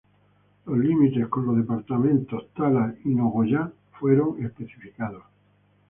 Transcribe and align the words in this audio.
Los 0.65 0.79
límites 0.79 1.27
con 1.27 1.45
los 1.45 1.57
departamentos 1.57 2.47
Tala 2.55 2.95
y 3.05 3.09
Nogoyá 3.09 3.71
fueron 3.99 4.43
especificados. 4.43 5.21